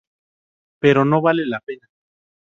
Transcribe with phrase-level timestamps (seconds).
[0.79, 1.87] Pero no vale la pena.